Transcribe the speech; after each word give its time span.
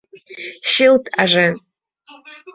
Чылт 0.71 1.03
ажен... 1.21 1.55